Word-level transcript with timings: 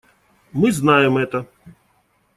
Мы 0.51 0.71
знаем 0.71 1.19
это. 1.19 1.45